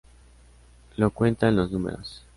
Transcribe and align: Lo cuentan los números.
Lo 0.97 1.11
cuentan 1.11 1.55
los 1.57 1.69
números. 1.71 2.23